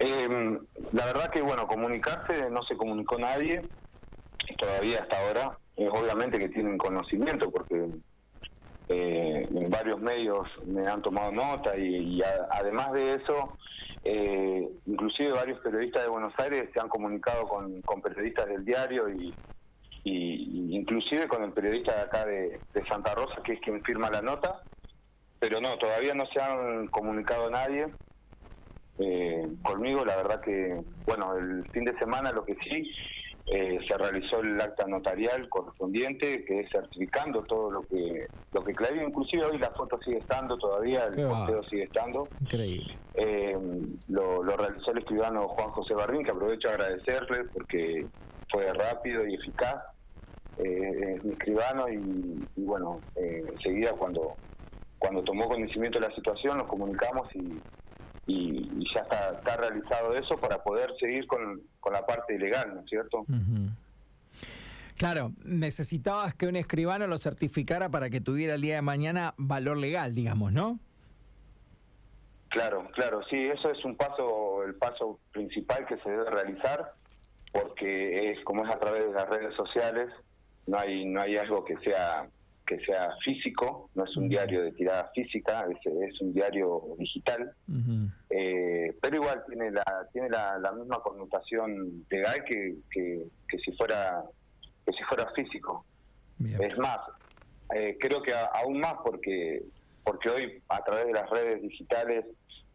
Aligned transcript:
Eh, 0.00 0.58
la 0.92 1.04
verdad 1.06 1.30
que, 1.30 1.42
bueno, 1.42 1.66
comunicarse 1.66 2.50
no 2.50 2.62
se 2.64 2.76
comunicó 2.76 3.18
nadie, 3.18 3.62
todavía 4.58 5.00
hasta 5.00 5.18
ahora. 5.20 5.58
Eh, 5.80 5.88
obviamente 5.88 6.38
que 6.38 6.50
tienen 6.50 6.76
conocimiento 6.76 7.50
porque 7.50 7.86
eh, 8.90 9.48
en 9.48 9.70
varios 9.70 9.98
medios 9.98 10.46
me 10.66 10.86
han 10.86 11.00
tomado 11.00 11.32
nota 11.32 11.74
y, 11.74 12.20
además 12.50 12.92
de 12.92 13.14
eso, 13.14 13.56
eh, 14.04 14.68
inclusive 14.84 15.32
varios 15.32 15.58
periodistas 15.60 16.02
de 16.02 16.10
Buenos 16.10 16.34
Aires 16.38 16.68
se 16.74 16.80
han 16.80 16.88
comunicado 16.90 17.48
con, 17.48 18.02
periodistas 18.02 18.48
del 18.48 18.62
diario 18.64 19.08
y, 19.08 19.34
inclusive 20.04 21.28
con 21.28 21.44
el 21.44 21.52
periodista 21.52 21.94
de 21.94 22.00
acá 22.02 22.26
de, 22.26 22.60
Santa 22.88 23.14
Rosa, 23.14 23.40
que 23.42 23.54
es 23.54 23.60
quien 23.60 23.82
firma 23.82 24.10
la 24.10 24.20
nota, 24.20 24.62
pero 25.38 25.62
no, 25.62 25.76
todavía 25.78 26.12
no 26.12 26.26
se 26.26 26.42
han 26.42 26.88
comunicado 26.88 27.48
nadie. 27.48 27.86
Eh, 29.00 29.48
conmigo, 29.62 30.04
la 30.04 30.16
verdad 30.16 30.40
que, 30.40 30.78
bueno, 31.06 31.34
el 31.36 31.68
fin 31.70 31.84
de 31.84 31.98
semana 31.98 32.32
lo 32.32 32.44
que 32.44 32.54
sí, 32.56 32.90
eh, 33.46 33.78
se 33.88 33.96
realizó 33.96 34.40
el 34.40 34.60
acta 34.60 34.86
notarial 34.86 35.48
correspondiente, 35.48 36.44
que 36.44 36.60
es 36.60 36.70
certificando 36.70 37.42
todo 37.42 37.70
lo 37.70 37.82
que 37.82 38.26
lo 38.52 38.62
que 38.62 38.72
clavé. 38.72 39.02
Inclusive 39.02 39.44
hoy 39.44 39.58
la 39.58 39.70
foto 39.70 39.98
sigue 40.04 40.18
estando 40.18 40.56
todavía, 40.58 41.06
el 41.06 41.26
posteo 41.26 41.64
sigue 41.64 41.84
estando. 41.84 42.28
Increíble. 42.40 42.96
Eh, 43.14 43.58
lo, 44.08 44.42
realizó 44.42 44.92
el 44.92 44.98
escribano 44.98 45.48
Juan 45.48 45.70
José 45.70 45.94
Barrín, 45.94 46.22
que 46.22 46.30
aprovecho 46.30 46.68
a 46.68 46.74
agradecerle 46.74 47.44
porque 47.52 48.06
fue 48.50 48.72
rápido 48.72 49.26
y 49.26 49.34
eficaz. 49.34 49.82
Eh, 50.58 51.14
es 51.16 51.24
mi 51.24 51.32
escribano 51.32 51.88
y, 51.88 52.44
bueno, 52.56 53.00
enseguida 53.16 53.92
cuando, 53.94 54.36
cuando 54.98 55.24
tomó 55.24 55.48
conocimiento 55.48 55.98
de 55.98 56.08
la 56.08 56.14
situación 56.14 56.58
nos 56.58 56.66
comunicamos 56.68 57.26
y 57.34 57.58
y, 58.30 58.84
ya 58.94 59.00
está, 59.00 59.32
está, 59.32 59.56
realizado 59.56 60.14
eso 60.14 60.36
para 60.38 60.62
poder 60.62 60.92
seguir 60.98 61.26
con, 61.26 61.62
la 61.90 62.06
parte 62.06 62.34
ilegal, 62.34 62.74
¿no 62.74 62.80
es 62.80 62.86
cierto? 62.86 63.26
Claro, 64.96 65.32
necesitabas 65.44 66.34
que 66.34 66.46
un 66.46 66.56
escribano 66.56 67.06
lo 67.06 67.18
certificara 67.18 67.88
para 67.88 68.10
que 68.10 68.20
tuviera 68.20 68.54
el 68.54 68.60
día 68.60 68.76
de 68.76 68.82
mañana 68.82 69.34
valor 69.36 69.76
legal, 69.76 70.14
digamos, 70.14 70.52
¿no? 70.52 70.78
Claro, 72.48 72.88
claro, 72.92 73.22
sí, 73.30 73.36
eso 73.36 73.70
es 73.70 73.84
un 73.84 73.96
paso, 73.96 74.64
el 74.64 74.74
paso 74.74 75.18
principal 75.32 75.86
que 75.86 75.96
se 75.98 76.10
debe 76.10 76.30
realizar, 76.30 76.94
porque 77.52 78.32
es 78.32 78.44
como 78.44 78.64
es 78.64 78.70
a 78.74 78.78
través 78.78 79.06
de 79.06 79.12
las 79.12 79.28
redes 79.28 79.54
sociales, 79.54 80.08
no 80.66 80.78
hay, 80.78 81.04
no 81.04 81.20
hay 81.20 81.36
algo 81.36 81.64
que 81.64 81.76
sea 81.78 82.28
que 82.70 82.78
sea 82.84 83.16
físico, 83.24 83.90
no 83.96 84.04
es 84.04 84.16
un 84.16 84.28
diario 84.28 84.62
de 84.62 84.70
tirada 84.70 85.10
física, 85.12 85.66
es, 85.84 86.20
un 86.20 86.32
diario 86.32 86.82
digital, 86.96 87.52
eh, 88.30 88.96
pero 89.02 89.16
igual 89.16 89.42
tiene 89.48 89.72
la 89.72 89.84
tiene 90.12 90.28
la, 90.30 90.72
misma 90.78 91.02
connotación 91.02 92.06
legal 92.08 92.44
que, 92.44 92.76
que, 92.88 93.58
si 93.58 93.72
fuera 93.72 94.22
que 94.86 94.92
si 94.92 95.02
fuera 95.02 95.28
físico. 95.32 95.84
Es 96.38 96.78
más, 96.78 97.00
eh, 97.74 97.96
creo 97.98 98.22
que 98.22 98.32
aún 98.32 98.78
más 98.78 98.94
porque 99.04 99.64
porque 100.04 100.30
hoy 100.30 100.62
a 100.68 100.84
través 100.84 101.06
de 101.06 101.12
las 101.12 101.28
redes 101.28 101.60
digitales 101.62 102.24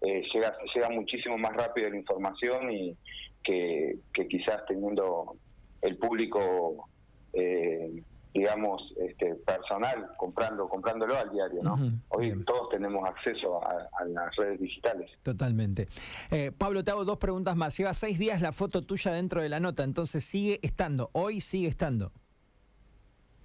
eh, 0.00 0.22
llega 0.34 0.56
llega 0.74 0.90
muchísimo 0.90 1.38
más 1.38 1.52
rápido 1.52 1.88
la 1.88 1.96
información 1.96 2.72
y 2.72 2.96
que, 3.44 3.94
que 4.12 4.26
quizás 4.26 4.66
teniendo 4.66 5.36
el 5.82 5.96
público 5.98 6.88
eh, 7.32 8.02
digamos, 8.34 8.82
este, 8.96 9.36
personal 9.36 10.10
comprando 10.16 10.68
comprándolo 10.68 11.16
al 11.16 11.30
diario, 11.30 11.62
¿no? 11.62 11.76
Hoy 12.08 12.34
todos 12.44 12.68
tenemos 12.68 13.08
acceso 13.08 13.64
a, 13.64 14.04
las 14.06 14.34
redes 14.34 14.60
digitales. 14.60 15.08
Totalmente. 15.22 15.86
Eh, 16.32 16.50
Pablo, 16.50 16.82
te 16.82 16.90
hago 16.90 17.04
dos 17.04 17.18
preguntas 17.18 17.54
más. 17.54 17.78
Lleva 17.78 17.94
seis 17.94 18.18
días 18.18 18.42
la 18.42 18.50
foto 18.50 18.82
tuya 18.82 19.12
dentro 19.12 19.40
de 19.40 19.48
la 19.48 19.60
nota, 19.60 19.84
entonces 19.84 20.24
sigue 20.24 20.58
estando, 20.62 21.10
hoy 21.12 21.40
sigue 21.40 21.68
estando. 21.68 22.10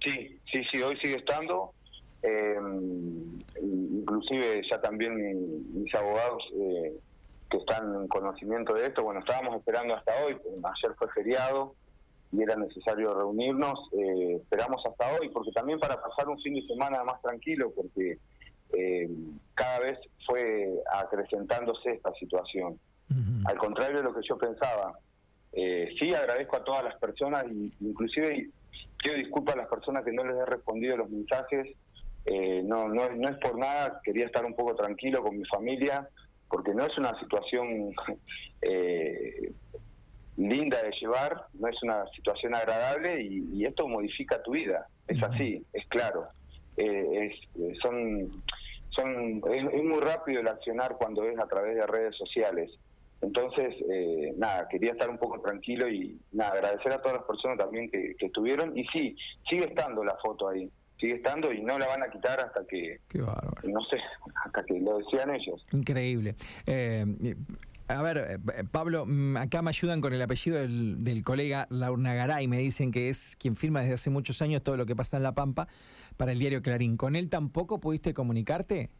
Sí, 0.04 0.40
sí, 0.50 0.62
sí, 0.72 0.82
hoy 0.82 0.96
sigue 1.00 1.16
estando. 1.18 1.72
Eh, 2.22 2.58
inclusive 3.62 4.62
ya 4.68 4.80
también 4.80 5.14
mis 5.72 5.94
abogados 5.94 6.42
eh, 6.54 6.92
que 7.48 7.58
están 7.58 7.94
en 7.94 8.08
conocimiento 8.08 8.74
de 8.74 8.86
esto, 8.86 9.04
bueno, 9.04 9.20
estábamos 9.20 9.56
esperando 9.56 9.94
hasta 9.94 10.12
hoy, 10.24 10.32
ayer 10.34 10.96
fue 10.98 11.08
feriado, 11.12 11.74
y 12.32 12.42
era 12.42 12.56
necesario 12.56 13.14
reunirnos. 13.14 13.78
Eh, 13.92 14.36
esperamos 14.42 14.84
hasta 14.86 15.14
hoy, 15.14 15.28
porque 15.30 15.52
también 15.52 15.78
para 15.78 16.00
pasar 16.00 16.28
un 16.28 16.40
fin 16.40 16.54
de 16.54 16.66
semana 16.66 17.02
más 17.04 17.20
tranquilo, 17.22 17.72
porque 17.74 18.18
eh, 18.72 19.08
cada 19.54 19.80
vez 19.80 19.98
fue 20.26 20.68
acrecentándose 20.92 21.92
esta 21.92 22.12
situación. 22.14 22.78
Al 23.44 23.58
contrario 23.58 23.98
de 23.98 24.04
lo 24.04 24.14
que 24.14 24.20
yo 24.28 24.38
pensaba. 24.38 24.96
Eh, 25.52 25.88
sí 25.98 26.14
agradezco 26.14 26.56
a 26.56 26.64
todas 26.64 26.84
las 26.84 26.94
personas, 26.96 27.44
inclusive 27.80 28.50
pido 29.02 29.16
disculpas 29.16 29.56
a 29.56 29.58
las 29.58 29.68
personas 29.68 30.04
que 30.04 30.12
no 30.12 30.24
les 30.24 30.36
he 30.36 30.46
respondido 30.46 30.96
los 30.96 31.10
mensajes. 31.10 31.74
Eh, 32.26 32.62
no, 32.64 32.88
no, 32.88 33.10
no 33.10 33.28
es 33.28 33.36
por 33.38 33.58
nada, 33.58 34.00
quería 34.04 34.26
estar 34.26 34.44
un 34.44 34.54
poco 34.54 34.76
tranquilo 34.76 35.22
con 35.22 35.36
mi 35.36 35.44
familia, 35.46 36.08
porque 36.48 36.74
no 36.74 36.84
es 36.84 36.96
una 36.98 37.18
situación 37.18 37.92
eh, 38.62 39.52
linda 40.48 40.82
de 40.82 40.90
llevar, 41.00 41.46
no 41.54 41.68
es 41.68 41.82
una 41.82 42.06
situación 42.14 42.54
agradable 42.54 43.22
y, 43.22 43.64
esto 43.64 43.86
modifica 43.86 44.42
tu 44.42 44.52
vida. 44.52 44.86
Es 45.06 45.22
así, 45.22 45.64
es 45.72 45.86
claro. 45.88 46.26
Eh, 46.76 47.26
es, 47.26 47.60
eh, 47.60 47.74
son, 47.82 48.42
son, 48.90 49.42
es, 49.52 49.84
muy 49.84 50.00
rápido 50.00 50.40
el 50.40 50.48
accionar 50.48 50.96
cuando 50.96 51.24
es 51.24 51.38
a 51.38 51.46
través 51.46 51.76
de 51.76 51.86
redes 51.86 52.16
sociales. 52.16 52.70
Entonces, 53.20 53.74
eh, 53.92 54.32
nada, 54.38 54.66
quería 54.68 54.92
estar 54.92 55.10
un 55.10 55.18
poco 55.18 55.40
tranquilo 55.40 55.88
y 55.88 56.18
nada, 56.32 56.52
agradecer 56.52 56.92
a 56.92 57.02
todas 57.02 57.18
las 57.18 57.26
personas 57.26 57.58
también 57.58 57.90
que, 57.90 58.16
estuvieron. 58.18 58.76
Y 58.76 58.84
sí, 58.86 59.14
sigue 59.48 59.66
estando 59.66 60.02
la 60.02 60.16
foto 60.22 60.48
ahí, 60.48 60.70
sigue 60.98 61.16
estando 61.16 61.52
y 61.52 61.60
no 61.60 61.78
la 61.78 61.86
van 61.86 62.02
a 62.02 62.08
quitar 62.08 62.40
hasta 62.40 62.64
que, 62.66 62.98
no 63.14 63.84
sé, 63.84 63.98
hasta 64.46 64.64
que 64.64 64.80
lo 64.80 64.98
decían 64.98 65.34
ellos. 65.34 65.66
Increíble. 65.72 66.34
A 67.90 68.02
ver, 68.02 68.18
eh, 68.18 68.38
eh, 68.56 68.64
Pablo, 68.70 69.04
mm, 69.04 69.36
acá 69.36 69.62
me 69.62 69.70
ayudan 69.70 70.00
con 70.00 70.14
el 70.14 70.22
apellido 70.22 70.58
del, 70.58 71.22
colega 71.24 71.66
Laurna 71.70 72.14
Garay. 72.14 72.46
Me 72.46 72.58
dicen 72.58 72.92
que 72.92 73.08
es 73.08 73.34
quien 73.36 73.56
firma 73.56 73.80
desde 73.80 73.94
hace 73.94 74.10
muchos 74.10 74.40
años 74.42 74.62
todo 74.62 74.76
lo 74.76 74.86
que 74.86 74.94
pasa 74.94 75.16
en 75.16 75.24
La 75.24 75.34
Pampa 75.34 75.66
para 76.16 76.30
el 76.30 76.38
diario 76.38 76.62
Clarín. 76.62 76.96
¿Con 76.96 77.16
él 77.16 77.28
tampoco 77.28 77.80
pudiste 77.80 78.14
comunicarte? 78.14 78.90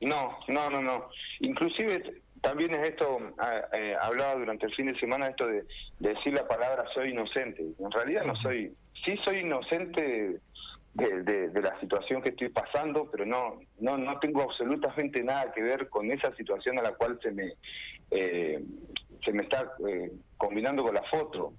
No, 0.00 0.38
no, 0.48 0.70
no, 0.70 0.80
no. 0.80 1.08
Inclusive 1.40 2.22
también 2.40 2.74
es 2.74 2.88
esto, 2.88 3.18
ah, 3.38 3.60
eh, 3.74 3.94
hablaba 4.00 4.36
durante 4.36 4.66
el 4.66 4.74
fin 4.74 4.86
de 4.86 4.98
semana 4.98 5.26
esto 5.26 5.46
de, 5.46 5.66
decir 5.98 6.32
la 6.32 6.48
palabra 6.48 6.84
soy 6.94 7.10
inocente. 7.10 7.62
En 7.78 7.90
realidad 7.90 8.24
no 8.24 8.36
soy, 8.36 8.74
sí 9.04 9.18
soy 9.24 9.38
inocente 9.38 10.40
de, 10.96 11.60
la 11.60 11.78
situación 11.80 12.22
que 12.22 12.30
estoy 12.30 12.48
pasando, 12.48 13.08
pero 13.10 13.26
no, 13.26 13.60
no, 13.80 13.98
no 13.98 14.18
tengo 14.18 14.42
absolutamente 14.42 15.22
nada 15.22 15.52
que 15.52 15.62
ver 15.62 15.88
con 15.88 16.10
esa 16.10 16.34
situación 16.36 16.78
a 16.78 16.82
la 16.82 16.92
cual 16.92 17.18
se 17.22 17.30
me, 17.30 17.54
eh, 18.10 18.62
se 19.20 19.32
me 19.32 19.42
está 19.42 19.72
eh, 19.88 20.12
combinando 20.36 20.82
con 20.82 20.94
la 20.94 21.02
foto. 21.04 21.52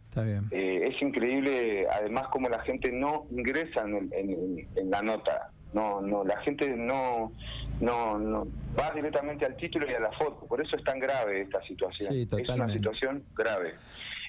Eh, 0.52 0.90
es 0.92 1.02
increíble, 1.02 1.88
además, 1.90 2.28
como 2.30 2.50
la 2.50 2.60
gente 2.62 2.92
no 2.92 3.28
ingresa 3.32 3.84
en, 3.84 4.68
la 4.90 5.02
nota. 5.02 5.52
No, 5.74 6.02
no, 6.02 6.24
la 6.24 6.40
gente 6.42 6.70
no, 6.76 7.34
no, 7.82 8.18
no 8.18 8.48
va 8.80 8.92
directamente 8.92 9.46
al 9.46 9.58
título 9.58 9.86
y 9.90 9.94
a 9.94 10.00
la 10.00 10.12
foto. 10.14 10.48
Por 10.48 10.62
eso 10.62 10.76
es 10.76 10.84
tan 10.84 11.00
grave 11.00 11.42
esta 11.42 11.62
situación. 11.64 12.16
es 12.16 12.50
una 12.50 12.72
situación 12.72 13.24
grave. 13.36 13.76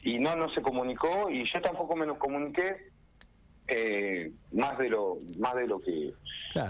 Y 0.02 0.18
no, 0.18 0.36
no 0.36 0.50
se 0.50 0.60
comunicó 0.60 1.30
y 1.30 1.44
yo 1.50 1.60
tampoco 1.60 1.96
me 1.96 2.06
lo 2.06 2.18
comuniqué 2.18 2.90
eh, 3.68 4.32
más 4.52 4.78
de 4.78 4.88
lo 4.88 5.18
más 5.38 5.54
de 5.54 5.66
lo 5.66 5.78
que 5.78 6.14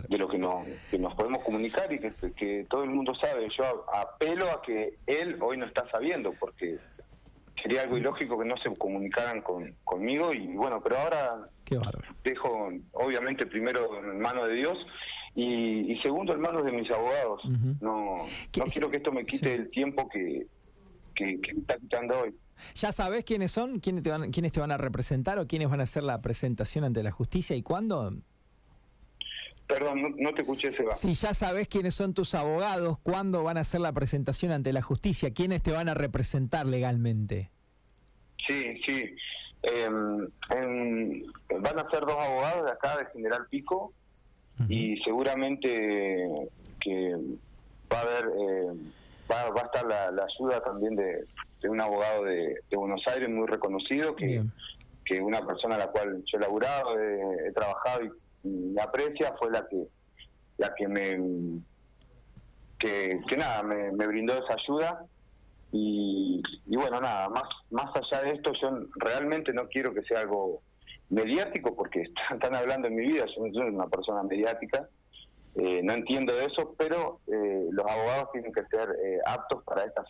de 0.08 0.18
lo 0.18 0.28
que 0.28 0.36
nos, 0.36 0.66
que 0.90 0.98
nos 0.98 1.14
podemos 1.14 1.42
comunicar 1.44 1.90
y 1.92 2.00
que, 2.00 2.12
que 2.36 2.66
todo 2.68 2.82
el 2.82 2.90
mundo 2.90 3.14
sabe. 3.14 3.48
Yo 3.56 3.86
apelo 3.94 4.50
a 4.50 4.60
que 4.60 4.98
él 5.06 5.38
hoy 5.40 5.56
no 5.56 5.66
está 5.66 5.88
sabiendo 5.90 6.32
porque 6.38 6.78
sería 7.62 7.82
algo 7.82 7.96
ilógico 7.96 8.38
que 8.38 8.44
no 8.44 8.56
se 8.58 8.74
comunicaran 8.76 9.42
con, 9.42 9.74
conmigo 9.84 10.32
y 10.32 10.46
bueno 10.48 10.80
pero 10.82 10.98
ahora 10.98 11.48
dejo 12.22 12.68
obviamente 12.92 13.46
primero 13.46 13.98
en 13.98 14.20
manos 14.20 14.48
de 14.48 14.54
Dios 14.54 14.78
y, 15.34 15.96
segundo 16.02 16.32
en 16.32 16.40
manos 16.40 16.64
de 16.64 16.72
mis 16.72 16.90
abogados. 16.90 17.42
No 17.80 18.26
no 18.56 18.64
quiero 18.64 18.90
que 18.90 18.96
esto 18.96 19.12
me 19.12 19.24
quite 19.24 19.54
el 19.54 19.70
tiempo 19.70 20.08
que, 20.08 20.46
que, 21.14 21.40
que 21.40 21.54
me 21.54 21.60
está 21.60 21.78
quitando 21.78 22.20
hoy 22.22 22.34
¿Ya 22.74 22.92
sabes 22.92 23.24
quiénes 23.24 23.52
son? 23.52 23.80
¿Quiénes 23.80 24.02
te, 24.02 24.10
van, 24.10 24.30
¿Quiénes 24.30 24.52
te 24.52 24.60
van 24.60 24.70
a 24.70 24.76
representar 24.76 25.38
o 25.38 25.46
quiénes 25.46 25.68
van 25.68 25.80
a 25.80 25.84
hacer 25.84 26.02
la 26.02 26.20
presentación 26.20 26.84
ante 26.84 27.02
la 27.02 27.10
justicia 27.10 27.56
y 27.56 27.62
cuándo? 27.62 28.12
Perdón, 29.66 30.16
no, 30.18 30.32
te 30.32 30.40
escuché, 30.40 30.74
Seba. 30.74 30.94
Si 30.94 31.12
ya 31.12 31.34
sabes 31.34 31.68
quiénes 31.68 31.94
son 31.94 32.14
tus 32.14 32.34
abogados, 32.34 32.98
¿cuándo 33.02 33.42
van 33.42 33.58
a 33.58 33.60
hacer 33.60 33.80
la 33.80 33.92
presentación 33.92 34.50
ante 34.50 34.72
la 34.72 34.80
justicia? 34.80 35.32
¿Quiénes 35.32 35.62
te 35.62 35.72
van 35.72 35.90
a 35.90 35.94
representar 35.94 36.66
legalmente? 36.66 37.50
Sí, 38.46 38.80
sí. 38.86 39.14
Em, 39.62 40.26
van 41.60 41.78
a 41.78 41.90
ser 41.90 42.00
dos 42.00 42.16
abogados 42.18 42.64
de 42.64 42.70
acá, 42.72 42.96
de 42.96 43.06
General 43.12 43.46
Pico, 43.50 43.92
y 44.68 44.96
seguramente 45.02 46.48
que 46.80 47.14
va 47.92 47.98
a 47.98 48.02
haber... 48.02 48.24
Eh, 48.24 48.92
va, 49.30 49.50
va 49.50 49.60
a 49.60 49.64
estar 49.64 49.86
la, 49.86 50.10
la 50.10 50.24
ayuda 50.24 50.62
también 50.62 50.96
de, 50.96 51.26
de 51.60 51.68
un 51.68 51.80
abogado 51.80 52.24
de, 52.24 52.60
de 52.70 52.76
Buenos 52.76 53.02
Aires 53.06 53.28
muy 53.28 53.46
reconocido, 53.46 54.14
que, 54.14 54.26
Bien. 54.26 54.52
que 55.04 55.20
una 55.20 55.44
persona 55.46 55.74
a 55.76 55.78
la 55.78 55.88
cual 55.88 56.22
yo 56.24 56.38
he 56.38 56.40
laburado, 56.40 56.98
he, 56.98 57.48
he 57.48 57.52
trabajado 57.52 58.04
y, 58.04 58.10
y 58.44 58.48
me 58.48 58.82
aprecia, 58.82 59.34
fue 59.38 59.50
la 59.50 59.66
que 59.68 59.86
la 60.58 60.74
que 60.74 60.88
me 60.88 61.60
que, 62.78 63.20
que 63.28 63.36
nada, 63.36 63.62
me, 63.62 63.92
me 63.92 64.06
brindó 64.06 64.34
esa 64.34 64.54
ayuda 64.54 65.04
y, 65.72 66.42
y 66.66 66.76
bueno, 66.76 67.00
nada, 67.00 67.28
más, 67.28 67.44
más 67.70 67.86
allá 67.94 68.22
de 68.22 68.30
esto, 68.30 68.52
yo 68.60 68.70
realmente 68.96 69.52
no 69.52 69.68
quiero 69.68 69.92
que 69.92 70.02
sea 70.02 70.20
algo 70.20 70.62
mediático 71.10 71.74
porque 71.74 72.02
están, 72.02 72.24
están 72.34 72.54
hablando 72.54 72.88
en 72.88 72.96
mi 72.96 73.06
vida, 73.06 73.24
yo 73.26 73.46
no 73.46 73.52
soy 73.52 73.68
una 73.68 73.88
persona 73.88 74.22
mediática, 74.22 74.88
eh, 75.56 75.80
no 75.82 75.92
entiendo 75.92 76.34
de 76.34 76.44
eso, 76.44 76.74
pero 76.78 77.20
eh, 77.26 77.66
los 77.70 77.86
abogados 77.90 78.30
tienen 78.32 78.52
que 78.52 78.64
ser 78.66 78.88
eh, 79.04 79.18
aptos 79.26 79.62
para 79.64 79.84
estas 79.84 80.06